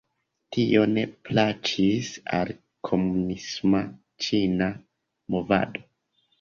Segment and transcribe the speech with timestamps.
[0.55, 2.09] Tio ne plaĉis
[2.39, 2.55] al
[2.91, 3.85] komunisma
[4.29, 4.73] ĉina
[5.37, 5.89] movado.